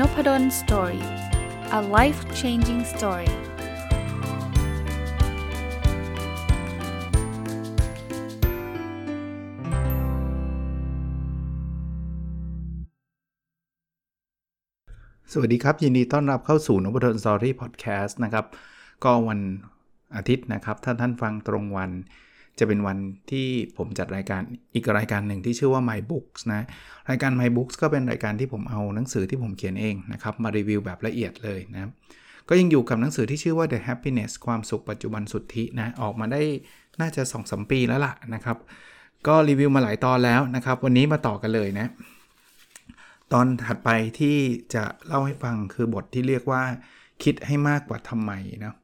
[0.00, 1.04] n o p a d o n Story
[1.78, 3.34] a life changing story ส
[15.38, 18.46] วัสดีครับ ยินดีต้อนรับเข้าสู่นพดล Story พอดแคสต์นะครับ
[19.04, 19.40] ก็วัน
[20.16, 21.90] อาทิตย์นะครับ ถ้าท่านฟังตรงวัน
[22.58, 22.98] จะเป็นวัน
[23.30, 23.46] ที่
[23.76, 24.42] ผมจัดรายการ
[24.74, 26.62] อีกรายการหนึ่งที่ชื่อว่า My Books นะ
[27.10, 31.90] รายการ My Books ก็เป็นรายการที่ผมเอาหนังสือที่ผมเขียนเองนะครับ มารีวิวแบบละเอียดเลยนะ
[32.48, 36.42] ก็ยังอยู่กับหนังสือที่ชื่อว่า The Happiness ความสุขปัจจุบันสุทธินะออกมาได้
[37.00, 38.56] น่าจะ2อสมปีแล้วล่ะนะครับ
[39.26, 41.86] ก็รีวิวมาหลายตอนแล้วนะครับ วันนี้มาต่อกันเลยนะ
[43.32, 44.36] ตอนถัดไปที่
[44.74, 46.62] จะเล่าให้ฟังคือบทที่เรียกว่า
[47.22, 48.32] คิดให้มากกว่าทำไม
[48.64, 48.74] นะ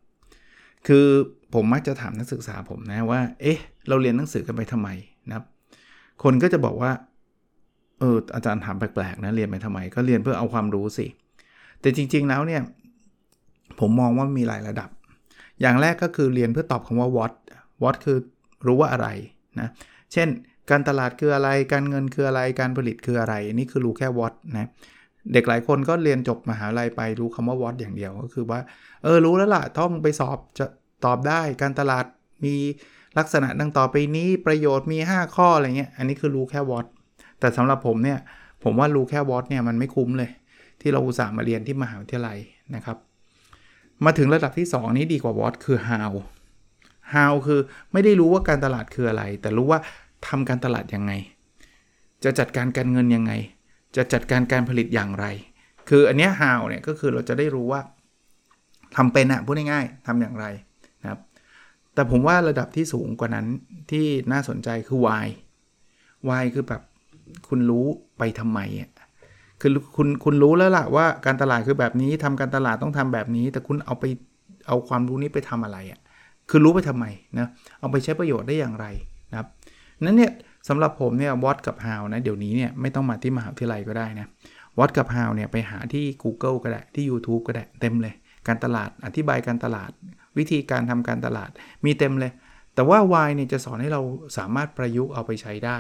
[0.86, 1.06] คือ
[1.54, 4.88] ผมมักจะถามนักศึกษาผมนะว่า เอ๊ะ เราเรียนหนังสือกันไปทำไม
[5.28, 5.44] นะครับ
[6.22, 6.90] คนก็จะบอกว่า
[7.98, 11.06] เออ อาจารย์ถามแปลกๆนะเรียนไปทำไม ก็เรียนเพื่อเอาความรู้สิ
[11.80, 12.62] แต่จริง ๆ แล้วเนี่ย
[13.80, 14.88] ผมมองว่ามีหลายระดับ
[15.60, 17.32] อย่างแรกก็คือเรียนเพื่อตอบคำว่า what
[17.82, 18.18] what คือ
[18.66, 19.08] รู้ว่าอะไร
[19.60, 19.68] นะ
[20.12, 20.28] เช่น
[20.70, 24.68] การตลาดคืออะไร การเงินคืออะไร การผลิตคืออะไร นี่คือรู้แค่ what นะ
[25.32, 28.60] เด็กหลายคนก็เรียนจบมหาลัยไปรู้คำว่า what อย่างเดียว ก็คือว่า
[29.02, 30.66] เออ รู้แล้วล่ะ ต้องไปสอบจะ
[31.04, 32.04] ตอบได้การตลาด
[32.44, 32.54] มี
[33.18, 36.86] ลักษณะดังต่อไปนี้ประโยชน์มี 5 ข้ออะไรเงี้ยอันนี้คือรู้แค่วอต
[37.40, 38.18] แต่สำหรับผมเนี่ย
[38.64, 40.30] ผมว่ารู้แค่วอตเนี่ยมันไม่คุ้มเลย
[40.80, 42.38] ที่เราอุตส่าห์มาเรียนที่มหาวิทยาลัย
[42.74, 42.96] นะครับ
[44.04, 46.12] มาถึงระดับที่ 2 นี้ดีกว่าวอตคือ how
[47.14, 47.60] how คือ
[47.92, 49.80] ไม่ได้รู้ว่าการตลาดคืออะไร แต่รู้ว่า
[50.26, 51.12] ทำการตลาดยังไง
[52.24, 53.32] จะจัดการการเงินยังไง
[53.96, 55.26] จะจัดการการผลิตอย่างไร
[55.88, 57.80] คืออันนี้ how เนี่ยก็คือเราจะได้รู้ว่า
[58.96, 60.71] ทำเป็นอะพูดง่ายๆทำอย่างไรนะครับ
[61.94, 63.46] แต่ผมว่าระดับที่สูงกว่านั้น
[63.90, 65.26] ที่น่าสนใจคือ why
[66.28, 66.82] why คือแบบ
[67.48, 67.86] คุณรู้
[68.18, 68.90] ไปทำไมอะ
[69.60, 74.04] คือคุณคุณรู้แล้วล่ะว่าการตลาดคือแบบนี้ทำการตลาดต้องทำแบบนี้ แต่คุณเอาไป
[74.66, 76.00] เอาความรู้นี้ไปทำอะไรอะ
[76.50, 77.06] คือรู้ไปทำไม
[77.38, 77.48] นะ
[77.80, 78.86] เอาไปใช้ประโยชน์ได้อย่างไร
[79.30, 79.48] นะครับ
[80.04, 80.32] นั้นเนี่ย
[80.68, 84.26] สำหรับผมเนี่ยวอตกับ how นะเดี๋ยวนี้เนี่ยไม่ต้องมาที่มหาวิทยาลัยก็ได้นะ
[84.78, 88.14] วอตกับ how เนี่ยไปหาที่ Google ก็ได้ที่ YouTube ก็ได้เต็มเลย
[88.46, 89.90] การตลาดอธิบายการตลาด
[90.38, 91.50] วิธีการทำการตลาด
[91.84, 92.32] มีเต็มเลย
[92.74, 94.00] แต่ว่า Y เนี่ยจะสอนให้เรา
[94.38, 95.78] สามารถประยุกต์เอาไปใช้ได้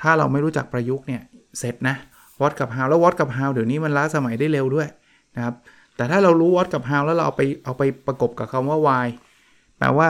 [0.00, 1.22] ถ้าเราไม่รู้จักประยุกต์เนี่ย
[1.58, 1.96] เสร็จนะ
[2.40, 4.88] what กับ how แล้ว what กับ how เดี๋ยวนี้มันล้าสมัยได้เร็วด้วย
[5.36, 5.54] นะครับ
[5.96, 9.08] แต่ถ้าเรารู้ what กับ how แล้วเราเอาไปเอาไปประกบกับคำว่า Y
[9.78, 10.08] แปลว่า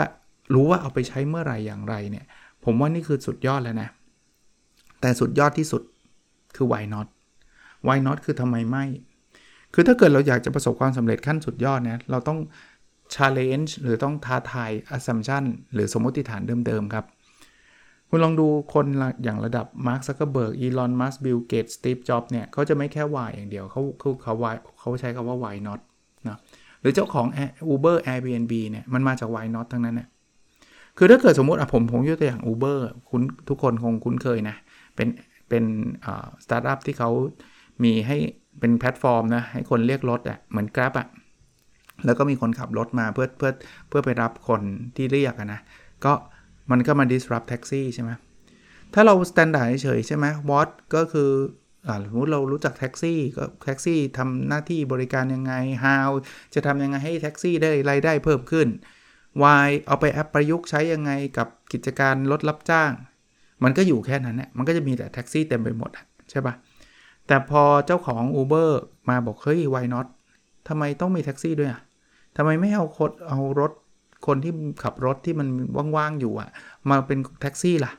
[0.54, 2.24] รู้ว่าเอาไปใช้เมื่อไหร่อย่างไรเนี่ย
[2.64, 3.88] ผมว่านี่คือสุดยอดแล้วนะ
[5.00, 5.82] แต่สุดยอดที่สุด
[6.56, 7.06] คือ why not
[7.86, 8.84] why not คือทำไมไม่
[9.74, 12.38] คือถ้าเกิดเราอยากจะประสบความสำเร็จขั้นสุดยอดเนี่ยเราต้อง
[13.15, 15.44] challenge หรือต้องท้าทาย assumption
[15.75, 17.04] หรือสมมติฐานเดิมๆครับ
[18.09, 18.87] คุณลองดูคน
[19.25, 25.81] อย่างระดับ Mark Zuckerberg Elon Musk Bill Gates Steve Jobs เนี่ยเขาจะไม่แค่ why อย่างเดียวเขาเขาเขา why เขาใช้คำว่า why not
[26.28, 26.38] นะ
[26.81, 27.26] หรือเจ้าของ
[27.72, 30.09] Uber Airbnb เนี่ยมันมาจาก why not ทั้งนั้นเนี่ย
[30.98, 32.78] คือถ้าเกิดสมมติอะผมผมยกตัวอย่าง Uber
[33.10, 34.56] คุณทุกคนคงคุ้นเคยนะ
[34.97, 35.09] เป็น
[35.48, 35.65] เป็น
[36.44, 37.10] สตาร์ทอัพที่เขา
[37.84, 38.16] มีให้
[38.60, 41.06] เป็นแพลตฟอร์มนะให้คนเรียกรถอะเหมือน Grab อะ
[42.04, 43.52] แล้วก็มีคนขับรถมาเพื่อเพื่อ
[43.88, 44.60] เพื่อไปรับคน
[44.96, 45.60] ที่เรียกนะ
[46.04, 46.12] ก็
[46.70, 48.10] มันก็มา disrupt แท็กซี่ใช่ไหม
[48.94, 51.30] ถ้าเรา standard เฉยใช่ไหม what ก็คือ
[52.06, 55.52] สมมติเรารู้จักแท็กซี่ก็แท็กซี่ทำหน้าที่บริการยังไง
[55.84, 56.10] how
[56.54, 58.68] จะทำยังไงให้แท็กซี่ได้รายได้เพิ่มขึ้น
[59.42, 62.92] why เอาไปแอปประยุกต์ใช้ยังไงกับกิจการรถรับจ้าง
[63.64, 65.90] มันก็อยู่แค่นั้นแหละมันก็จะมีแต่แท็กซี่เต็มไปหมด
[66.30, 66.54] ใช่ปะ
[67.26, 68.70] แต่พอเจ้าของ Uber
[69.08, 70.06] มาบอกเฮ้ย why not
[70.68, 71.80] ทำไมต้องมีแท็กซี่ด้วยอะ
[72.36, 73.72] ทำไมไม่เอาคนเอารถ
[74.26, 74.52] คนที่
[74.82, 75.48] ขับรถที่มัน
[75.96, 76.48] ว่างๆอยู่อะ
[76.91, 77.92] มาเป็นแท็กซี่ล่ะ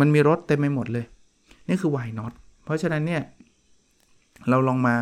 [0.00, 1.04] มันมีรถเต็มไปหมดเลย
[1.68, 2.32] นี่คือ why not
[2.64, 3.22] เพราะฉะนั้นเนี่ย
[4.48, 4.94] เราลองมา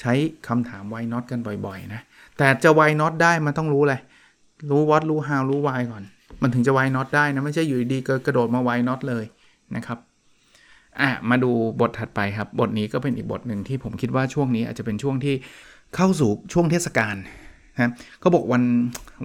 [0.00, 0.12] ใช้
[0.48, 2.02] คำถาม why not กันบ่อยๆนะ
[2.38, 4.00] แต่จะ why not ได้มันต้องรู้เลย
[4.70, 6.02] รู้ what รู้ how รู้ why ก่อน
[6.42, 9.24] มันถึงจะ why not ได้นะ ไม่ใช่อยู่ดีๆกระโดดมา why not เลย
[9.76, 9.98] นะครับ
[11.00, 15.34] อะมาดูบทถัดไปครับ บทนี้ก็เป็นอีกบทหนึ่งที่ผมคิดว่าช่วงนี้อาจจะเป็นช่วงที่
[15.96, 17.16] เข้าสู่ช่วงเทศกาล
[17.80, 17.90] นะ
[18.20, 18.62] เขาบอกวัน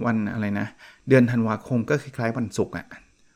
[0.06, 0.66] วันอะไรนะ
[1.08, 2.86] เดือนธันวาคมก็คล้ายๆวันศุกร์อะ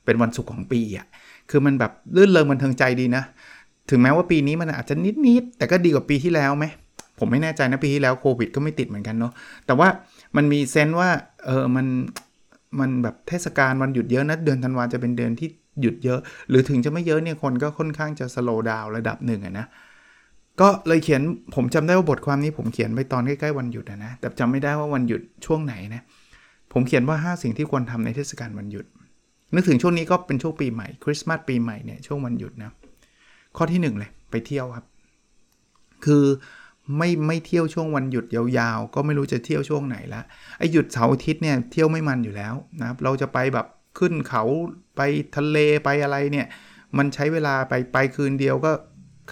[0.04, 1.06] เป็นวันศุกร์ของปีอะ
[1.50, 3.24] คือมันแบบลื่นเริงบันเทิงใจดีนะ
[3.90, 4.94] ถึงแม้ว่าปีนี้มันอาจจะ
[5.26, 6.64] นิดๆแต่ก็ดีกว่าปีที่แล้วไหม
[7.18, 9.32] ผมไม่แน่ใจนะปีที่แล้วโควิดก็ไม่ติดเหมือนกันเนาะ
[9.66, 9.88] แต่ว่า
[10.36, 11.10] มันมีเซนส์ว่า
[11.44, 11.86] เออมัน
[12.80, 15.48] มันแบบเทศกาลวันหยุดเยอะนะเดือนธันวาจะเป็นเดือนที่
[15.80, 19.66] หยุดเยอะ หรือถึงจะไม่เยอะเนี่ยคนก็ค่อนข้างจะสโลว์ดาวระดับหนึ่งอะนะ
[20.60, 21.22] ก็เลยเขียน
[21.54, 26.02] ผมจำได้ว่าบทความนี้ผมเขียนไปตอนใกล้ๆวันหยุดนะ แต่จำไม่ได้ว่าวันหยุดช่วงไหนนะ
[26.72, 28.86] ผมเขียนว่า 5 สิ่งที่ควรทำในเทศกาลวันหยุด
[29.54, 32.70] นึกถึงช่วงนี้ก็เป็นช่วงปีใหม่คริสต์มาสปีใหม่เนี่ยช่วงวันหยุดนะ
[33.56, 34.84] ข้อที่ 1 เลยไปเที่ยวครับ
[36.04, 36.24] คือ
[36.98, 40.22] ไม่ไม่เที่ยวช่วงวันหยุดยาวๆ ก็ไม่รู้จะเที่ยวช่วงไหนละ
[40.58, 43.66] ไอหยุดเสาร์อาทิตย์เนี่ยเที่ยวไม่มันอยู่แล้วนะครับเราจะไปแบบ
[43.98, 44.44] ขึ้นเขา
[44.96, 45.00] ไป
[45.36, 46.46] ทะเลไปอะไรเนี่ย
[46.96, 48.72] มันใช้เวลาไปไปคืนเดียวก็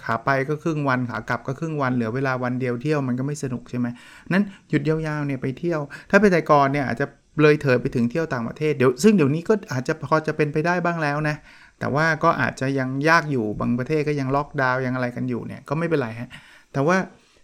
[0.01, 3.87] ขาไปก็ครึ่งวันขากลับก็ครึ่งวันเหลือเวลาวันเดียวเที่ยวมันก็ไม่สนุกใช่ไหม
[4.29, 5.79] นั้นหยุดยาวๆเนี่ยไปเที่ยว
[6.09, 7.05] ถ้าไปแต่ก่อนเนี่ยอาจจะ
[7.41, 11.35] เลยเถิดไปถึงเที่ยวต่างประเทศเดี๋ยวซึ่งเดี๋ยวนี้ก็อาจจะพอจะเป็นไปได้บ้างแล้วนะ
[11.79, 16.29] แต่ว่าก็อาจจะยังยากอยู่บางประเทศก็ยังล็อกดาวน์ยังอะไรกันอยู่เนี่ยก็ไม่เป็นไรฮะ
[16.73, 16.97] แต่ว่า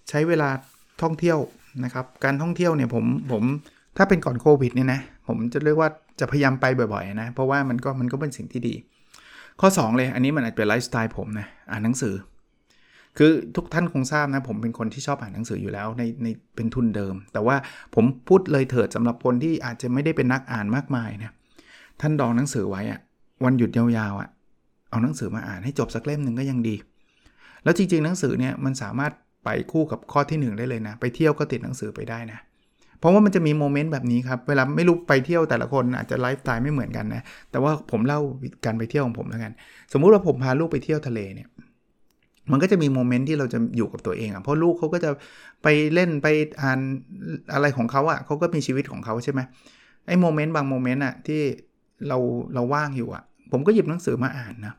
[0.10, 0.50] ใช้เวลา
[1.02, 1.38] ท่องเที่ยว
[1.84, 3.44] นะครับการท่องเที่ยวเนี่ยผมผม
[3.98, 5.90] ถ้าเป็นก่อนโควิดเนี่ยนะผมจะเรียกว่า
[6.20, 8.76] จะพยายามไปบ่อยๆนะเพราะว่ามันก็มันก็เป็นสิ่งที่ดี
[9.62, 12.16] ข้อ 2 เลยอันนี้มันอาจเป็นไลฟ์สไตล์ผมนะอ่านหนังสือ
[13.18, 17.56] คือทุกท่านคงทราบนะ ผมเป็นคนที่ชอบอ่านหนังสืออยู่แล้วในในเป็นทุนเดิม แต่ว่า
[17.96, 21.32] ผมพูดเลยเถิดสำหรับคนที่อาจจะไม่ได้เป็นนักอ่านมากมายนะ
[22.02, 23.00] ท่านดองหนังสือไว้อะ
[23.46, 24.30] วันหยุดยาวๆอะ
[24.90, 26.76] เอาหนังสือมาอ่านให้จบสักเล่มหนึ่งก็ยังดี
[27.64, 29.12] แล้วจริงๆหนังสือเนี่ยมันสามารถ
[29.44, 32.40] ไปคู่กับข้อที่ 1 ได้เลยนะ ไปเที่ยวก็ติดหนังสือไปได้นะ
[33.00, 38.20] เพราะว่ามันจะมีโมเมนต์แบบนี้ครับ เวลาไม่รู้ไปเที่ยวแต่ละคนอาจจะไลฟ์สไตล์ไม่เหมือนกันนะ แต่ว่าผมเล่า
[38.66, 39.52] การไปเที่ยวของผมแล้วกัน
[39.94, 41.48] สมมุติว่าผมพาลูกไปเที่ยวทะเลเนี่ย
[42.52, 45.10] มันก็จะมีโมเมนต์ที่เราจะอยู่กับตัวเองอะ่ะเพราะลูกเขาก็จะ
[45.64, 46.28] ไปเล่นไป
[46.62, 46.80] อ่าน
[47.54, 49.40] อะไรของเขาอะ่ะเขาก็มีชีวิตของเขาใช่ไหม
[50.08, 51.42] ไอ้โมเมนต์บางโมเมนต์อะที่
[52.08, 52.18] เรา
[52.54, 54.74] เราว่างอยู่อะ่ะ ผมก็หยิบหนังสือมาอ่านนะ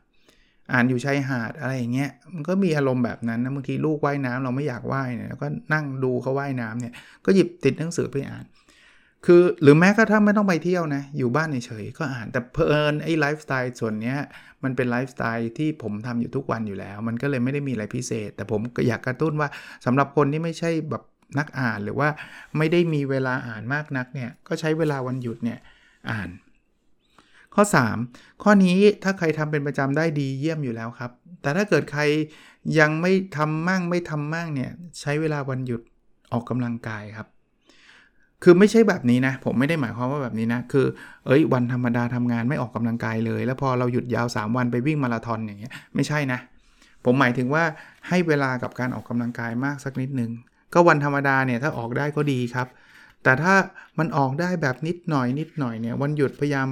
[0.71, 6.93] อ่านอยู่ชายหาดอะไรอย่างเงี้ยมันก็มีอารมณ์แบบนั้นนะบางทีลูกว่ายน้ำเราไม่อยากว่ายเนี่ยก็นั่งดูเขาว่ายน้ำเนี่ย
[7.25, 8.45] ก็หยิบติดหนังสือไปอ่าน
[9.25, 14.17] คือหรือแม้กระทั่งไม่ต้องไปเที่ยวนะ อยู่บ้านเฉยๆก็อ่านแต่เพลินไอ้ไลฟ์สไตล์ส่วนเนี้ย
[14.63, 19.49] มันเป็นไลฟ์สไตล์ที่ผมทำอยู่ทุกวันอยู่แล้ว มันก็เลยไม่ได้มีอะไรพิเศษ แต่ผมก็อยากกระตุ้นว่า
[19.85, 21.03] สำหรับคนที่ไม่ใช่แบบ
[21.39, 22.09] นักอ่านหรือว่า
[22.57, 25.59] ไม่ได้มีเวลาอ่านมากนักเนี่ยก็ใช้เวลาวันหยุดเนี่ย
[26.11, 26.29] อ่าน
[27.55, 27.63] ข้อ
[28.03, 31.11] 3 ข้อนี้ถ้าใครทำเป็นประจำได้ดีเยี่ยมอยู่แล้วครับ
[31.41, 32.01] แต่ถ้าเกิดใคร
[32.79, 34.71] ยังไม่ทำมั่งไม่ทำมั่งเนี่ย
[35.01, 35.81] ใช้เวลาวันหยุด
[36.31, 37.27] ออกกำลังกายครับ
[38.43, 40.85] คือไม่ใช่แบบนี้นะ ผมไม่ได้หมายความว่าแบบนี้นะ คือ
[41.25, 46.39] เอ้ย วันธรรมดาทำงานไม่ออกกำลังกายเลย แล้วพอเราหยุดยาว 3 วันไปวิ่งมาราธอนอย่างเงี้ย ไม่ใช่นะ
[47.05, 47.63] ผมหมายถึงว่า
[48.07, 50.31] ให้เวลากับการออกกำลังกายมากสักนิดนึง
[50.73, 52.67] ก็วันธรรมดาเนี่ยถ้าออกได้ก็ดีครับ
[53.23, 53.53] แต่ถ้า
[53.99, 56.67] มันออกได้แบบนิดหน่อยนิดหน่อยเนี่ย วันหยุดพยายาม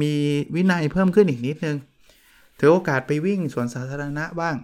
[0.00, 0.14] มี
[0.54, 1.76] วินัยเพิ่มขึ้นอีกนิดนึง
[2.58, 4.56] ถือโอกาสไปวิ่งสวนสาธารณะบ้าง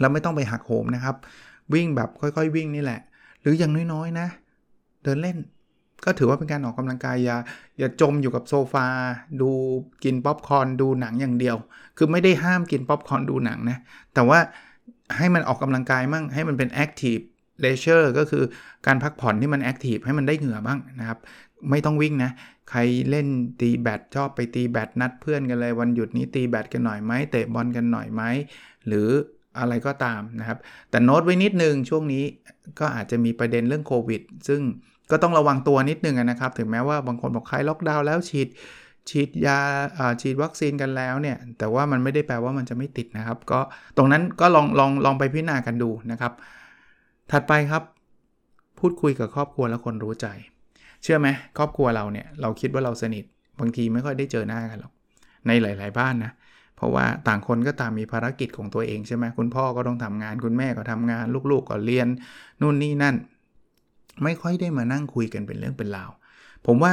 [0.00, 1.16] เราไม่ต้องไปหักโหมนะครับ
[1.74, 3.00] วิ่งแบบค่อยๆ วิ่งนี่แหละ
[3.42, 4.26] หรืออย่างน้อยๆนะ
[5.02, 5.38] เดินเล่น
[6.04, 7.36] ก็ถือว่าเป็นการออกกำลังกายอย่า
[7.78, 8.86] อย่าจมอยู่กับโซฟา
[9.40, 9.50] ดู
[10.04, 11.56] กินป๊อปคอร์นดูหนังอย่างเดียว
[11.96, 13.78] คือไม่ได้ห้ามกินป๊อปคอร์นดูหนังนะ
[14.14, 14.38] แต่ว่า
[15.16, 17.18] ให้มันออกกำลังกายมั่งให้มันเป็น active
[17.60, 18.44] leisure ก็คือ
[18.86, 21.18] การพักผ่อนที่มัน active ให้มันได้เหงื่อบ้างนะครับ
[21.70, 22.30] ไม่ต้องวิ่งนะ
[22.70, 22.80] ใคร
[23.10, 23.26] เล่น
[23.60, 28.22] ตีแบตชอบไปตีแบตนัดเพื่อนกันเลยวันหยุดนี้ตีแบตกันหน่อยไหมเตะบอลกันหน่อยไหม
[28.86, 29.08] หรือ
[29.58, 30.58] อะไรก็ตามนะครับ
[30.90, 32.24] แต่โน้ตไว้นิดนึงช่วงนี้
[32.80, 34.60] ก็อาจจะมีประเด็นเรื่องโควิด ซึ่ง
[35.10, 38.48] ก็ต้องระวังตัวนิดนึงนะครับ ถึงแม้ว่าบางคนบอกใครล็อกดาวน์แล้วฉีด
[39.10, 39.58] ฉีดยา
[40.20, 43.60] ฉีดวัคซีนกันแล้วเนี่ย แต่ว่ามันไม่ได้แปลว่ามันจะไม่ติดนะครับ ก็
[43.96, 46.32] ตรงนั้นก็ลองลองลองไปพิจารณากันดูนะครับ
[47.30, 47.82] ถัดไปครับ
[48.78, 50.26] พูดคุยกับครอบครัวและคนรู้ใจ
[51.02, 53.24] เชื่อไหมครอบครัวเราเนี่ยเราคิดว่าเราสนิท
[53.60, 54.92] บางทีไม่ค่อยได้เจอหน้ากันหรอก
[55.46, 62.08] ในหลาย ๆ บ้านนะเพราะว่าต่างคนก็ต่างมีภารกิจของตัวเองใช่ไหมคุณพ่อก็ต้องทำงานคุณแม่ก็ทำงาน ลูกๆก็เรียน
[62.60, 63.14] นู่นนี่นั่น
[64.24, 66.10] ไม่ค่อยได้มานั่งคุยกันเป็นเรื่องเป็นราว
[66.66, 66.92] ผมว่า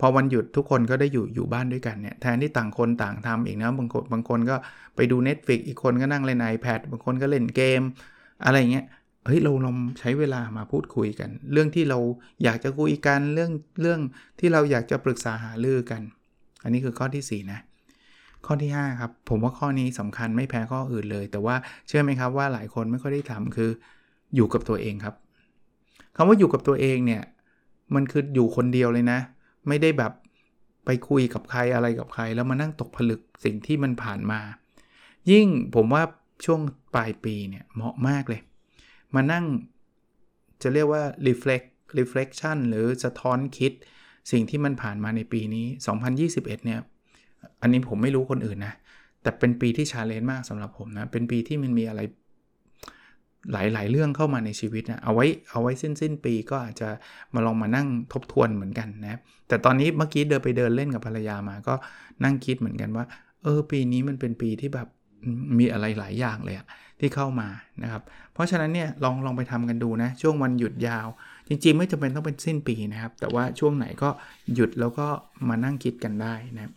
[0.00, 4.56] พอวันหยุดทุกคนก็ได้อยู่อยู่บ้านด้วยกันเนี่ยแทนที่ต่างคนต่างทำอีกนะบางคนบางคนก็
[4.96, 7.82] ไปดู Netflix อีกคนก็นั่งเล่น iPad บางคนก็เล่นเกม
[8.44, 8.86] อะไรเงี้ย
[9.26, 11.98] เฮ้ยเราลองใช้เวลามาพูดคุยกัน เรื่องที่เรา
[12.44, 13.50] อยากจะคุยกันเรื่อง
[13.80, 14.00] เรื่อง
[14.40, 16.02] ที่เราอยากจะปรึกษาหารือกัน
[16.62, 17.60] อันนี้คือข้อที่ 4 นะ
[18.46, 21.56] ข้อที่5ครับผมว่าข้อนี้สำคัญไม่แพ้ข้ออื่นเลย แต่ว่า
[21.86, 23.70] เชื่อไหมครับว่าหลายคนไม่ค่อยได้ทำคือ
[24.34, 25.14] อยู่กับตัวเองครับ
[26.16, 27.22] คำว่าอยู่กับตัวเองเนี่ย
[27.94, 29.18] มันคืออยู่คนเดียวเลยนะ
[29.68, 30.12] ไม่ได้แบบ
[30.84, 34.40] ไปคุยกับใครอะไรกับใคร แล้วมานั่งตกผลึกสิ่งที่มันผ่านมา
[35.30, 36.02] ยิ่งผมว่า
[36.44, 36.60] ช่วง
[36.94, 38.40] ปลายปีเนี่ยเหมาะมากเลย
[39.14, 39.44] มานั่ง
[40.62, 41.66] จะเรียกว่า reflect
[41.98, 43.72] reflection หรือสะท้อนคิด
[44.32, 45.66] สิ่งที่มันผ่านมาในปีนี้
[46.16, 46.80] 2021 เนี่ย
[47.62, 48.74] อันนี้ผมไม่รู้คนอื่นนะ
[49.22, 52.00] แต่เป็นปีที่ชาเลนจ์มากสำหรับผมนะ เป็นปีที่มันมีอะไร
[53.52, 56.88] หลาย ๆ เรื่องเข้ามาในชีวิตนะ เอาไว้เอาไว้สิ้นสิ้นปีก็อาจจะ
[57.34, 61.74] มาลองมานั่งทบทวนเหมือนกันนะ แต่ตอนนี้เมื่อกี้เดินไปเดินเล่นกับภรรยามา ก็
[62.24, 63.04] นั่งคิดเหมือนกันว่า
[63.42, 64.88] เออ ปีนี้มันเป็นปีที่แบบ
[65.58, 66.66] มีอะไรหลายอย่างเลยอะ
[67.00, 67.48] ที่เข้ามา
[67.82, 68.02] นะครับ
[68.34, 71.08] เพราะฉะนั้นเนี่ยลองลองไปทำกันดูนะ ช่วงวันหยุดยาว
[71.48, 74.08] จริง ๆ ไม่จำเป็นต้องเป็นสิ้นปีนะครับ แต่ว่าช่วงไหนก็
[74.54, 75.06] หยุดแล้วก็
[75.48, 76.72] มานั่งคิดกันได้นะ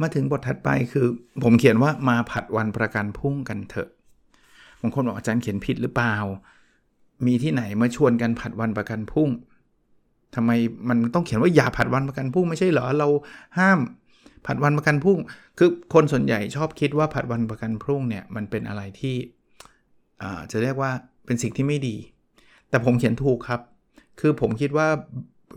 [0.00, 1.06] มาถึงบทถัดไปคือ
[1.44, 3.88] ผมเขียนว่ามาผัดวันประกันพุ่งกันเถอะ
[4.80, 6.16] บางคนบอกอาจารย์เขียนผิดหรือเปล่า
[7.26, 9.30] มีที่ไหนมาชวนกันผัดวันประกันพรุ่ง
[10.34, 10.50] ทำไม
[10.88, 13.08] มันต้องเขียนว่าอย่าผัดวันประกันพรุ่งไม่ใช่เหรอเรา
[13.58, 13.78] ห้าม
[14.46, 15.18] ผัดวันประกันพรุ่ง
[15.58, 19.16] คือคนส่วนใหญ่ชอบคิดว่าผัดวันประกันพรุ่งเนี่ยมันเป็นอะไรที่
[20.50, 20.90] จะเรียกว่า
[21.26, 21.96] เป็นสิ่งที่ไม่ดี
[22.68, 23.60] แต่ผมเขียนถูกครับ
[24.20, 24.88] คือผมคิดว่า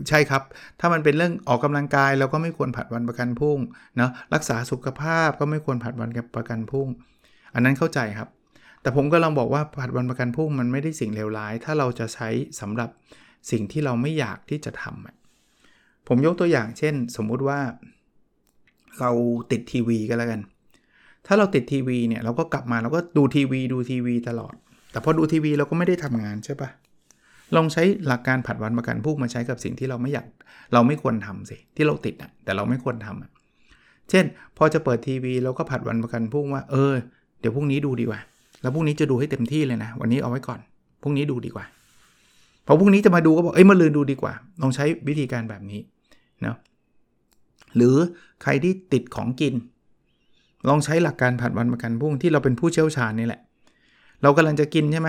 [0.08, 0.42] ใช่ครับ
[0.80, 3.58] ถ้ามันเป็นเรื่องออกกำลังกายเราก็ไม่ควรผัดวันประกันพรุ่ง
[3.96, 6.88] เนาะรักษาสุขภาพก็ไม่ควรผัดวันประกันพรุ่ง
[7.54, 8.28] อันนั้นเข้าใจครับ
[8.82, 12.28] แต่ผมก็ลองบอกว่าผัดวันประกันพรุ่งมันไม่ได้สิ่งเลวร้าย ถ้าเราจะใช้
[12.60, 12.88] สำหรับ
[13.50, 17.60] สิ่งที่เราไม่อยากที่จะทำผมยกตัวอย่างเช่น สมมุติว่า
[19.00, 19.10] เรา
[19.50, 20.40] ติดทีวีก็แล้วกัน
[21.26, 24.54] ถ้าเราติดทีวีเนี่ยเราก็กลับมาเราก็ดูทีวีดูทีวีตลอด
[24.90, 26.68] แต่พอดูทีวีเราก็ไม่ได้ทำงานใช่ปะ
[27.56, 30.26] ลองใช้หลักการผัดวันประกันพรุ่งมาใช้กับสิ่งที่เราไม่อยาก
[30.72, 34.24] เราไม่ควรทำสิที่เราติดอะแต่เราไม่ควรทำเช่น
[34.56, 36.92] พอจะเปิดทีวีเราก็ผัดวันประกันพรุ่งว่าเออ
[37.40, 38.20] เดี๋ยวพรุ่งนี้ดูดีกว่า
[38.62, 40.58] แล้วพรุ่งนี้จะดูให้เต็มที่เลยนะ วันนี้เอาไว้ก่อน
[41.02, 41.64] พรุ่งนี้ดูดีกว่า
[42.66, 45.80] พอพรุ่งนี้จะมาดูก็บอกเอ้ยมาลืนดูดีกว่า ลองใช้วิธีการแบบนี้
[46.44, 46.56] นะ
[47.76, 47.96] หรือ
[48.42, 49.54] ใครที่ติดของกิน
[50.68, 53.40] ลองใช้หลักการผัดวันประกันพรุ่งที่เราเป็นผู้เชี่ยวชาญนี่แหละ
[54.22, 55.08] เรากำลังจะกินใช่ไหม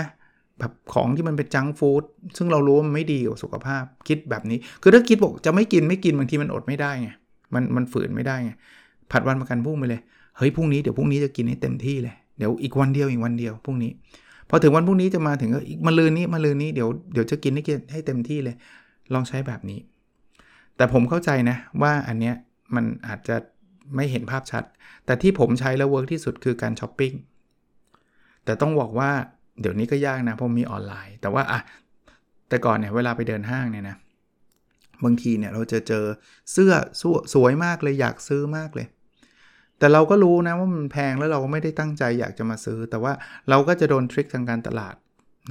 [0.59, 2.03] แบบของที่มันเป็นจังฟู้ด
[2.37, 7.09] ซึ่งเรารู้ว่ามันไม่ดีกับสุขภาพคิดแบบนี้ คือถ้าคิดบอกจะไม่กินไม่กินบางทีมันอดไม่ได้ไง
[7.53, 8.51] มันมันฝืนไม่ได้ไง
[9.11, 10.01] ผัดวันประกันพรุ่งไปเลย
[10.37, 13.91] เฮ้ยพรุ่งนี้เดี๋ยวพรุ่งนี้จะกินให้เต็มที่เลยเดี๋ยวอีกวันเดียวอีกวันเดียวพรุ่งนี้
[14.49, 18.55] พอถึงวันพรุ่งนี้จะมาถึงก็อีกมะรืนนี้มะรืนนี้เดี๋ยวเดี๋ยวจะกินให้กินให้เต็มที่เลย
[19.13, 19.79] ลองใช้แบบนี้
[20.75, 22.35] แต่ผมเข้าใจนะว่าอันเนี้ย
[22.75, 23.35] มันอาจจะ
[23.95, 24.63] ไม่เห็นภาพชัด
[25.05, 27.13] แต่ที่ผมใช้แล้ว work ที่สุดคือการช้อปปิ้ง
[28.45, 29.11] แต่ต้องบอกว่า
[29.61, 31.59] เดี๋ยวนี้ก็ยากนะเพราะมีออนไลน์ แต่ว่าอะ
[32.49, 33.95] แต่ก่อนเนี่ยเวลาไปเดินห้างเนี่ยนะ
[35.03, 36.05] บางทีเนี่ยเราจะเจอ
[36.51, 38.87] เสื้อสสวยมากเลยอยากซื้อมากเลย
[39.79, 43.13] แต่เราก็รู้นะว่ามันแพงแล้วเราก็ไม่ได้ตั้งใจอยากจะมาซื้อ แต่ว่า
[43.49, 44.95] เราก็จะโดนทริคทางการตลาด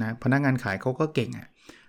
[0.02, 1.48] นะพนักงานขายเขาก็เก่งอะ่ะ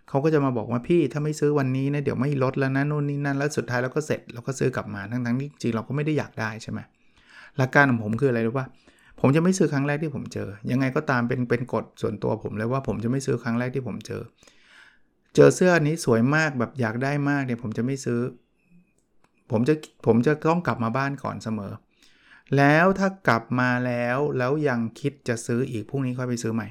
[0.09, 6.79] เขาก็จะมาบอกว่าพี่ถ้าไม่ซื้อวันนี้นะเดี๋ยวไม่ลดแล้วนะนู่นนี่นั่นแล้วสุดท้ายเราก็เสร็จเราก็ซื้อกลับมาทั้งทั้งที่จริงเราก็ไม่ได้อยากได้ใช่ไหม
[7.57, 8.65] หลักการของผมคืออะไรรู้ป่ะ
[9.19, 14.21] ผมจะไม่ซื้อครั้งแรกที่ผมเจอ ยังไงก็ตามเป็นเป็นกฎส่วนตัวผมเลยว่าผมจะไม่ซื้อครั้งแรกที่ผมเจอ
[15.35, 18.19] เจอเสื้อนี้สวยมากแบบอยากได้มากเนี่ยผมจะไม่ซื้อ
[19.51, 21.71] ผมจะผมจะต้องกลับมาบ้านก่อนเสมอ
[22.57, 26.67] แล้วถ้ากลับมาแล้วแล้วยังคิดจะซื้ออีกพรุ่งนี้ค่อยไปซื้อใหม่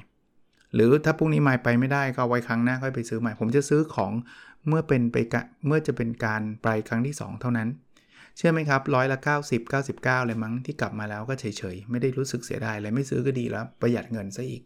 [0.73, 4.11] หรือถ้าพรุ่งนี้ไม่ไปไม่ได้ก็ไว้ครั้งหน้าค่อยไปซื้อใหม่ ผมจะซื้อของ
[4.67, 5.17] เมื่อเป็นไป
[5.67, 7.69] เมื่อจะเป็นการไปครั้งที่ 2 เท่านั้น
[8.39, 9.19] เชื่อไหมครับร้อยละ
[9.49, 14.63] 90 99 เลยมั้งที่กลับมาแล้วก็เฉยๆ ไม่ได้รู้สึกเสียดายอะไรไม่ซื้อก็ดีแล้ว ประหยัดเงินซะอีก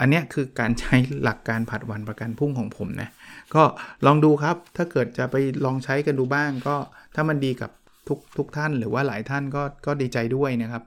[0.00, 3.08] อันนี้คือการใช้หลักการผัดวันประกันพุ่งของผมนะ
[3.54, 3.62] ก็
[4.06, 6.76] ลองดูครับถ้าเกิดจะไปลองใช้กันดูบ้าง ก็
[7.14, 7.70] ถ้ามันดีกับ
[8.08, 10.82] ทุกทุกท่านหรือว่าหลายท่านก็ก็ดีใจด้วยนะครับ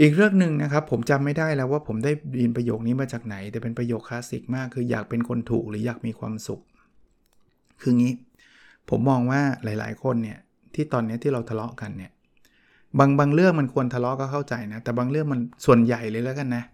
[0.00, 6.60] อีกเรื่องหนึ่งนะครับ ผมจำไม่ได้แล้วว่าผมได้ยินประโยคนี้มาจากไหน แต่เป็นประโยคคลาสสิกมาก คืออยากเป็นคนถูกหรืออยากมีความสุข
[7.80, 8.12] คืองี้
[8.90, 10.38] ผมมองว่าหลายๆ คนเนี่ย
[10.74, 12.12] ที่ตอนนี้ที่เราทะเลาะกันเนี่ย
[12.98, 16.64] บางบางเรื่องมันควรทะเลาะก็เข้าใจนะ แต่บางเรื่องมันส่วนใหญ่เลยแล้วกันนะ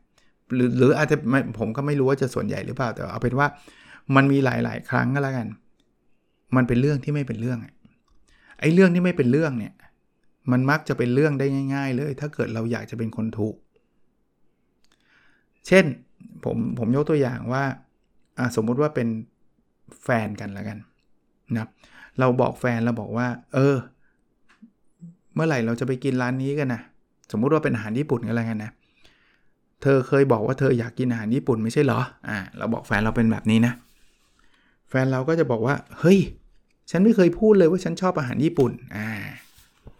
[0.54, 1.16] หรือหรืออาจจะ
[1.58, 3.46] ผมก็ไม่รู้ว่าจะส่วนใหญ่หรือเปล่า แต่เอาเป็นว่า
[4.16, 5.48] มันมีหลาย ๆ ครั้งก็แล้วกัน
[6.56, 7.58] มันเป็นเรื่องที่ไม่เป็นเรื่อง
[8.60, 9.74] ไอ้เรื่องที่ไม่เป็นเรื่องเนี่ย
[10.52, 13.54] มันมักจะเป็นเรื่องได้ง่าย ๆ เลย ถ้าเกิดเราอยากจะเป็นคนถูก
[15.66, 15.84] เช่น
[16.44, 17.64] ผมผมยกตัวอย่างว่า
[18.56, 19.08] สมมุติว่าเป็น
[20.02, 20.78] แฟนกันแล้วกัน
[21.56, 21.66] นะ
[22.20, 23.76] เราบอกแฟนเราบอกว่า เออ
[25.34, 26.82] เมื่อไหร่เราจะไปกินร้านนี้กันนะ
[27.32, 28.70] สมมุติว่าเป็นอาหารญี่ปุ่นกันอะไรกันนะ
[29.82, 33.72] เธอเคยบอกว่าเธออยากกินอาหารญี่ปุ่นไม่ใช่เหรอ อ่า เราบอกแฟนเราเป็นแบบนี้นะ
[34.88, 36.18] แฟนเราก็จะบอกว่า เฮ้ย
[36.90, 39.08] ฉันไม่เคยพูดเลยว่าฉันชอบอาหารญี่ปุ่น อ่า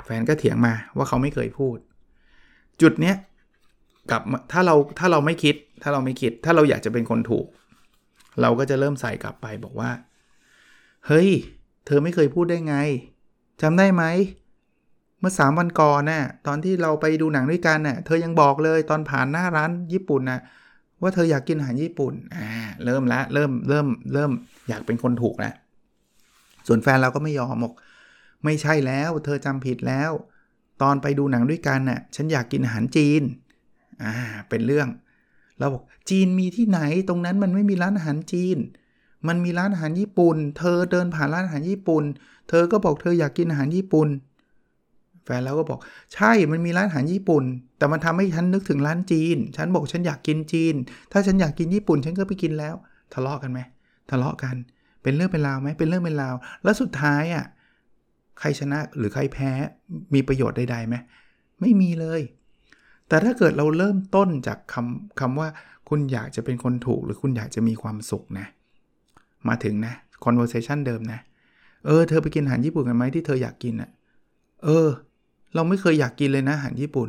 [0.05, 1.77] แฟนก็เถียงมาว่าเขาไม่เคยพูด
[2.83, 3.17] จุดเนี้ย
[4.11, 4.23] กับ
[4.53, 7.47] ถ้าเราถ้าเราไม่คิด ถ้าเราไม่คิด ถ้าเราอยากจะเป็นคนถูก
[8.41, 9.91] เราก็จะเริ่มใส่กลับไปบอกว่า
[11.07, 11.29] เฮ้ย
[11.89, 12.77] เธอไม่เคยพูดได้ไง
[13.63, 14.05] จำได้ไหม
[15.21, 20.41] เมื่อสามวันก่อนน่ะตอนที่เราไปดูหนังด้วยกันน่ะ เธอยังบอกเลยตอนผ่านหน้าร้านญี่ปุ่นน่ะ
[21.03, 22.47] ว่าเธออยากกินอาหารญี่ปุ่น อ่า
[22.85, 24.31] เริ่มละเริ่มเริ่มเริ่ม
[24.69, 25.55] อยากเป็นคนถูกแล้ว
[26.67, 27.75] ส่วนแฟนเราก็ไม่ยอมบอก
[28.45, 30.11] ไม่ใช่แล้ว เธอจำผิดแล้ว
[30.83, 33.23] ตอนไปดูหนังด้วยกันน่ะ ฉันอยากกินอาหารจีน
[34.05, 34.15] อ่า
[34.49, 34.89] เป็นเรื่อง
[35.59, 38.57] เราบอกจีนมีที่ไหน ตรงนั้นมันไม่มีร้านอาหารจีน
[39.27, 42.05] มันมีร้านอาหารญี่ปุ่น เธอเดินผ่านร้านอาหารญี่ปุ่น
[42.49, 44.09] เธอก็บอกเธออยากกินอาหารญี่ปุ่น
[45.25, 45.79] แฟนเราก็บอก
[46.15, 47.45] ใช่ มันมีร้านอาหารญี่ปุ่น
[47.79, 50.75] แต่มันทำให้ฉันนึกถึงร้านจีน ฉันบอกฉันอยากกินจีน
[51.13, 52.75] ถ้าฉันอยากกินญี่ปุ่น ฉันก็ไปกินแล้ว
[53.15, 53.61] ทะเลาะกันไหม
[54.11, 54.57] ทะเลาะกัน
[55.03, 56.35] เป็นเรื่องเป็นราวไหม เป็นเรื่องเป็นราว
[56.65, 57.45] แล้วสุดท้ายอะ
[58.39, 59.51] ใครชนะหรือใครแพ้
[60.15, 60.97] มีประโยชน์ใดๆไหม
[61.61, 62.21] ไม่มีเลย
[63.09, 65.49] แต่ถ้าเกิดเราเริ่มต้นจากคำคำว่า
[65.89, 68.47] คุณอยากจะเป็นคนถูก หรือคุณอยากจะมีความสุขนะ
[69.49, 71.21] มาถึงนะ conversation เดิมนะ
[71.87, 73.91] เออ เธอไปกินอาหารญี่ปุ่นกันไหมที่เธออยากกินอะ่ะ
[74.65, 74.89] เออ
[75.55, 77.09] เราไม่เคยอยากกินเลยนะอาหารญี่ปุ่น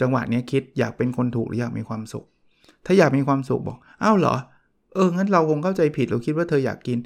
[0.00, 2.24] จังหวะนี้คิดอยากเป็นคนถูกหรืออยากมีความสุข
[2.86, 4.34] ถ้าอยากมีความสุขบอก อ้าวเหรอ
[4.94, 6.98] เออ งั้นเราคงเข้าใจผิดเราคิดว่าเธออยากกิน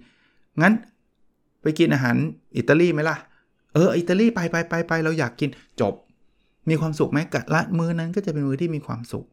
[0.62, 0.72] งั้น
[1.62, 2.16] ไปกินอาหาร
[2.56, 3.16] อิตาลีไหมล่ะ
[3.74, 5.50] เออ อิตาลีไปไปไปไปเราอยากกิน
[5.80, 5.94] จบ
[6.68, 9.24] มีความสุขไหมกะละมือนั้นก็จะเป็นมือที่มีความสุข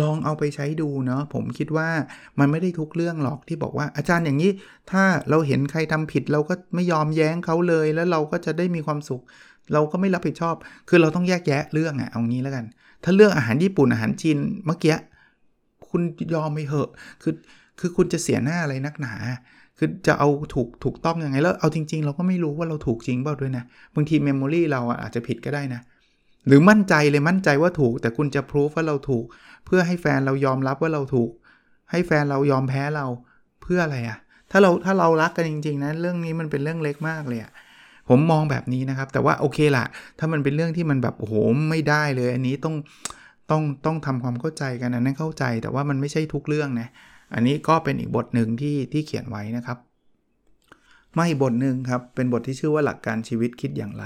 [0.00, 1.88] ลองเอาไปใช้ดูเนาะผมคิดว่า
[2.38, 4.50] มันไม่ได้ทุกเรื่องหรอกที่บอกว่า อาจารย์อย่างนี้
[4.90, 9.22] ถ้าเราเห็นใครทำผิด เราก็ไม่ยอมแย้งเขาเลย แล้วเราก็จะได้มีความสุข
[9.72, 10.54] เราก็ไม่รับผิดชอบ
[10.88, 12.64] คือเราต้องแยกแยะเรื่องอะเอางี้แล้วกัน
[13.04, 14.96] ถ้าเรื่องอาหารญี่ปุ่นอาหารจีนเมื่อกี้
[15.88, 16.02] คุณ
[16.34, 16.90] ยอมไปเหอะ
[17.22, 17.34] คือ
[17.80, 19.14] คือคุณจะเสียหน้าอะไรนักหนา
[19.78, 25.80] คือจะเอาถูกถูกต้องยังไง แล้วเอาจริง ๆ เราก็ไม่รู้ว่าเราถูกจริงเปล่าด้วยนะบางทีเมมโมรีเราอาจจะผิดก็ได้นะ
[26.46, 29.24] หรือมั่นใจเลยมั่นใจว่าถูก แต่คุณจะพิสูจว่าเราถูก
[29.64, 31.30] เพื่อให้แฟนเรายอมรับว่าเราถูก
[31.90, 33.06] ให้แฟนเรายอมแพ้เรา
[33.62, 34.18] เพื่ออะไรอะ
[34.50, 37.52] ถ้าเราถ้าเรารักกันจริงๆนะเรื่องนี้มันเป็นเรื่องเล็กมากเลยอะ
[38.08, 39.84] ผมมองแบบนี้นะครับ แต่ว่าโอเคละ
[40.18, 41.34] ถ้ามันเป็นเรื่องที่มันแบบโอ้โห
[41.70, 42.74] ไม่ได้เลย อันนี้ต้อง
[43.50, 46.88] ต้องต้องทำความเข้าใจกันนนั้นเข้าใจ แต่ว่ามันไม่ใช่ทุกเรื่องนะ
[47.34, 49.78] อันนี้ก็เป็นอีกบทหนึ่งที่ที่เขียนไว้นะครับ
[51.16, 54.04] มาอีกบทหนึ่งครับ เป็นบทที่ชื่อว่าหลักการชีวิตคิดอย่างไร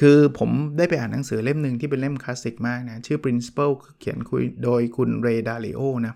[0.00, 6.14] คือผมได้ไปอ่านหนังสือเล่มหนึ่งที่เป็นเล่มคลาสสิกมากนะ ชื่อ Principle เขียนคุยโดยคุณเรดาริโอนะ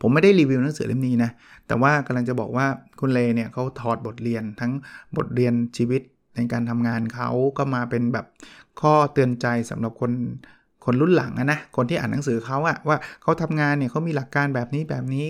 [0.00, 1.30] ผมไม่ได้รีวิวหนังสือเล่มนี้นะ
[1.66, 2.66] แต่ว่ากำลังจะบอกว่า
[3.00, 4.72] คุณเลเนี่ยเขาถอดบทเรียนทั้ง
[5.16, 6.02] บทเรียนชีวิต
[6.36, 8.26] ในการทำงานเขาก็มาเป็นแบบ
[8.80, 10.12] ข้อเตือนใจสำหรับคน
[10.84, 15.26] คนรุ่นหลังนะ คนที่อ่านหนังสือเขาอะว่าเขาทำงานเนี่ยเขามีหลักการแบบนี้แบบนี้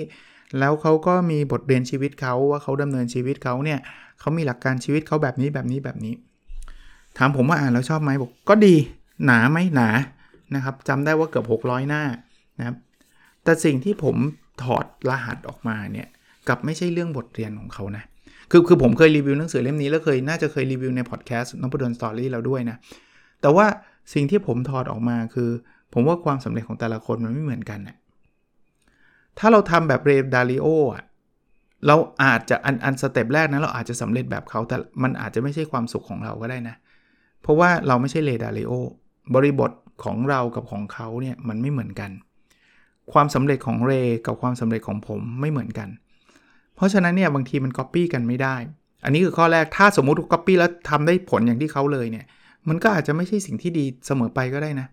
[0.58, 3.78] แล้วเขาก็มีบทเรียนชีวิตเขาว่าเขาดำเนินชีวิตเขาเนี่ย
[4.20, 6.14] เขามีหลักการชีวิตเขาแบบนี้แบบนี้แบบนี้
[7.18, 8.74] ถามผมว่าอ่านแล้วชอบไหมบอกก็ดี
[9.24, 9.88] หนาไหมหนา
[10.54, 12.02] นะครับจำได้ว่าเกือบ 600 หน้า
[12.58, 12.76] นะครับ
[13.44, 14.16] แต่สิ่งที่ผม
[14.62, 16.08] ถอดรหัสออกมาเนี่ย
[16.48, 18.04] กับไม่ใช่เรื่องบทเรียนของเขานะ
[18.50, 22.76] คือคือผมเคยรีวิวหนังสือเล่มนี้แล้วเคยน่าจะเคยรีวิวในพอดแคสต์นพดล Story เราด้วยนะ
[23.40, 23.66] แต่ว่า
[24.14, 25.50] สิ่งที่ผมถอดออกมาคือ
[25.92, 27.96] ผมว่าความสำเร็จของแต่ละคนมันไม่เหมือนกันนะ
[29.38, 31.04] ถ้าเราทำแบบ Ray Dalio อะ
[31.86, 38.72] เราอาจจะอันอัน step แรกนะเราอาจจะสำเร็จแบบเขาแต่มันอาจจะไม่ใช่ความสุขของเราก็ได้นะเพราะว่าเราไม่ใช่ Ray Dalio
[39.34, 39.70] บริบท
[40.04, 42.10] ของเรากับของเขาเนี่ยมันไม่เหมือนกัน
[43.12, 43.92] ความสำเร็จของเร
[44.26, 45.88] กับความสำเร็จของผมไม่เหมือนกัน
[46.76, 48.56] เพราะฉะนั้นเนี่ยบางทีมันก๊อปปี้กันไม่ได้
[49.04, 52.24] อันนี้คือข้อแรกถ้าสมมุติก๊อปปี้แล้วทำได้ผลอย่างที่เขาเลยเนี่ย
[52.68, 54.88] มันก็อาจจะไม่ใช่สิ่งที่ดีเสมอไปก็ได้นะ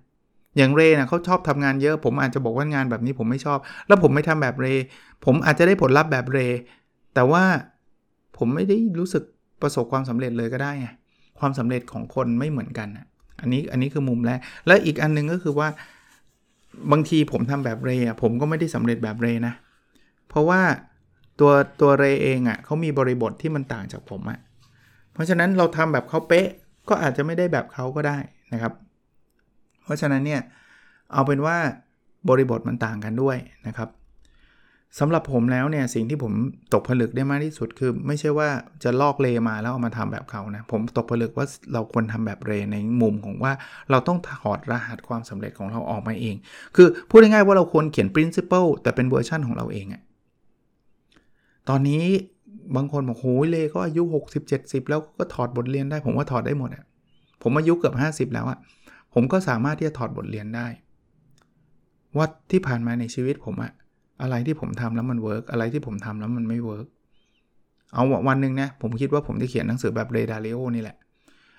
[0.57, 4.67] อย่างเรนะเขาชอบทำงานเยอะ ผมอาจจะบอกว่างานแบบนี้ผมไม่ชอบ แล้วผมไม่ทำแบบเร
[5.25, 6.39] ผมอาจจะได้ผลลัพธ์แบบเร
[7.15, 7.43] แต่ว่า
[8.37, 9.23] ผมไม่ได้รู้สึก
[9.61, 10.87] ประสบความสำเร็จเลยก็ได้ไง
[11.39, 12.87] ความสำเร็จของคนไม่เหมือนกัน
[13.41, 15.67] อันนี้อันนี้คือมุมแรก และอีกอันนึงก็คือว่า
[16.91, 19.53] บางทีผมทำแบบเรอะผมก็ไม่ได้สำเร็จแบบเรนะ
[20.29, 20.61] เพราะว่า
[21.39, 24.39] ตัวตัวเรเองอะเขามีบริบทที่มันต่างจากผมอะ
[25.13, 26.47] เพราะฉะนั้นเราทำแบบเขาเป๊ะ
[26.89, 28.17] ก็อาจจะไม่ได้แบบเขาก็ได้
[28.53, 28.73] นะครับ
[29.83, 30.41] เพราะฉะนั้นเนี่ย
[31.13, 31.57] เอาเป็นว่า
[32.29, 33.89] บริบทมันต่างกันด้วยนะครับ
[34.99, 36.33] สำหรับผมแล้วเนี่ยสิ่งที่ผม
[36.73, 38.49] ตกผลึกได้มากที่สุดคือ ไม่ใช่ว่า
[38.83, 43.51] จะลอกเรย์มาแล้วเอามาทำแบบเขานะ ผมตกผลึกว่าเราควรทำแบบเรย์ในมุมของว่า
[43.91, 46.35] เราต้องถอดรหัสความสำเร็จของเราออกมาเอง
[46.75, 50.01] คือพูดง่ายๆว่าเราควรเขียน principle แต่เป็นเวอร์ชั่นของเราเองอะ
[51.69, 52.03] ตอนนี้
[52.75, 56.83] บางคนบอกโหเรย์ก็อายุ 60 70 แล้วก็ถอดบทเรียนได้ผมว่าถอดได้หมดอะ
[57.41, 58.57] ผมอายุเกือบ 50 แล้วอะ
[59.13, 60.67] ผมก็สามารถที่จะถอดบทเรียนได้
[62.17, 63.71] ว่าที่ผ่านมาในชีวิตผมอะ
[64.21, 66.87] อะไรที่ผมทำแล้วมัน work อะไรที่ผมทำแล้วมันไม่ work
[67.93, 70.97] เอาวันหนึ่งนะผมคิดว่าผมจะเขียนหนังสือแบบ Ray Dalio นี่แหละ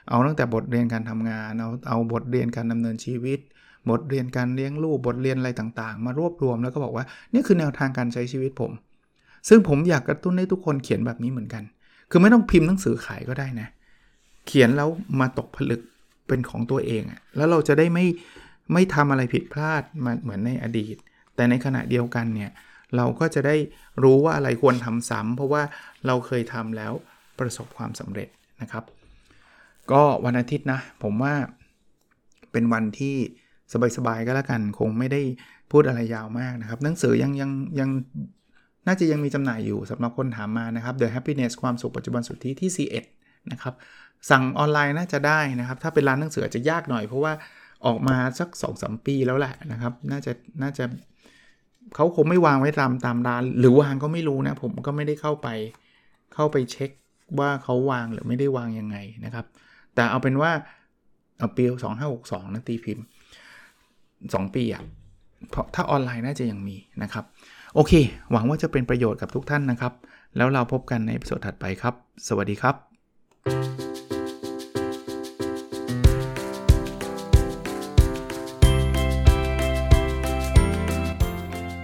[0.08, 3.38] เอาตั้งแต่บทเรียนการทำงานเอาเอาบทเรียนการดำเนินชีวิต
[3.90, 8.72] บทเรียนการเลี้ยงลูกบทเรียนอะไรต่างๆ มารวบรวมแล้วก็บอกว่านี่คือแนวทางการใช้ชีวิตผม
[9.48, 11.62] ซึ่งผมอยากกระตุ้นให้ทุกคนเขียนแบบนี้เหมือนกัน
[12.10, 13.68] คือไม่ต้องพิมพ์หนังสือขายก็ได้นะ
[14.46, 14.88] เขียนแล้ว
[15.20, 15.80] มาตกผลึก
[16.28, 18.06] เป็นของตัวเองอะแล้วเราจะได้ไม่
[18.72, 20.96] ไม่ทำอะไรผิดพลาดมาเหมือนในอดีต
[21.38, 22.50] แต่ในขณะเดียวกันเนี่ย
[22.96, 23.56] เราก็จะได้
[24.02, 25.62] รู้ว่าอะไรควรทำซ้ำเพราะว่า
[26.06, 26.92] เราเคยทำแล้ว
[27.38, 28.28] ประสบความสำเร็จ
[28.62, 28.84] นะครับ
[29.92, 31.34] ก็วันอาทิตย์นะผมว่า
[32.52, 33.16] เป็นวันที่
[33.96, 35.22] สบายๆก็แล้วกัน คงไม่ได้
[35.72, 37.90] พูดอะไรยาวมากนะครับ หนังสือยังยังยัง
[38.86, 43.04] น่าจะยังมีจำหน่ายอยู่สำหรับคนถามมานะครับ The Happiness ความสุขปัจจุบันสุดทธิที่ C1
[43.52, 43.74] นะครับ
[44.30, 47.32] สั่งออนไลน์น่าจะได้นะครับ ถ้าเป็นร้านหนังสืออาจจะยากหน่อยเพราะว่า
[47.86, 50.84] ออกมาสัก2อสปีแล้วแหละนะครับ น่าจะน่าจะ
[51.94, 55.48] เขาคงไม่วางไว้ตามตามร้าน หรือวางก็ไม่รู้นะ ผมก็ไม่ได้เข้าไป
[56.34, 56.90] เข้าไปเช็ค
[57.40, 59.46] ว่าเขาวางหรือไม่ได้วางยังไงนะครับ
[59.94, 60.50] แต่เอาเป็นว่า
[61.38, 61.64] เอาปี
[62.10, 63.04] 2562นะตีพิมพ์
[63.84, 64.82] 2 ปีอะ
[65.50, 67.24] เพราะถ้าออนไลน์น่าจะยังมีนะครับ
[67.74, 67.92] โอเค
[68.32, 69.92] หวังว่าจะเป็นประโยชน์กับทุกท่านนะครับ
[70.36, 71.94] แล้วเราพบกันใน episode ถัดไปครับ
[72.28, 73.87] สวัสดีครับ